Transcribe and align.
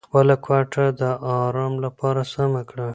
خپله 0.07 0.35
کوټه 0.45 0.85
د 0.99 1.01
ارام 1.43 1.73
لپاره 1.85 2.21
سمه 2.33 2.61
کړه. 2.69 2.87